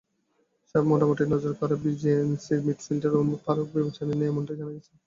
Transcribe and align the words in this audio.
সাফে 0.69 0.87
মোটামুটি 0.89 1.23
নজরকাড়া 1.33 1.75
বিজেএমসির 1.83 2.59
মিডফিল্ডার 2.67 3.13
ওমর 3.15 3.39
ফারুকও 3.43 3.73
বিবেচনায় 3.73 4.17
নেই, 4.19 4.29
এমনটাই 4.31 4.57
জানা 4.59 4.73
গেছে। 4.75 4.91